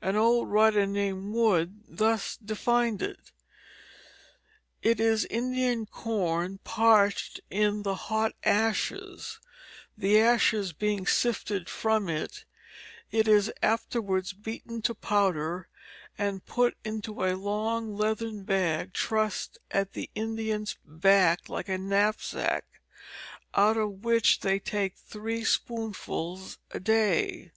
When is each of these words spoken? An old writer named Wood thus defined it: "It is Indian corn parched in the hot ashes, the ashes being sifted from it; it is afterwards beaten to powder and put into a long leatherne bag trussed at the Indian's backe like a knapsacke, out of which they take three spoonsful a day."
An 0.00 0.16
old 0.16 0.48
writer 0.50 0.86
named 0.86 1.34
Wood 1.34 1.82
thus 1.86 2.38
defined 2.38 3.02
it: 3.02 3.32
"It 4.80 4.98
is 4.98 5.26
Indian 5.26 5.84
corn 5.84 6.56
parched 6.64 7.42
in 7.50 7.82
the 7.82 7.94
hot 7.94 8.32
ashes, 8.44 9.40
the 9.94 10.18
ashes 10.18 10.72
being 10.72 11.06
sifted 11.06 11.68
from 11.68 12.08
it; 12.08 12.46
it 13.10 13.28
is 13.28 13.52
afterwards 13.62 14.32
beaten 14.32 14.80
to 14.80 14.94
powder 14.94 15.68
and 16.16 16.46
put 16.46 16.78
into 16.82 17.22
a 17.22 17.36
long 17.36 17.94
leatherne 17.94 18.42
bag 18.44 18.94
trussed 18.94 19.58
at 19.70 19.92
the 19.92 20.08
Indian's 20.14 20.78
backe 20.86 21.50
like 21.50 21.68
a 21.68 21.76
knapsacke, 21.76 22.80
out 23.54 23.76
of 23.76 24.02
which 24.02 24.40
they 24.40 24.58
take 24.58 24.96
three 24.96 25.44
spoonsful 25.44 26.40
a 26.70 26.80
day." 26.80 27.52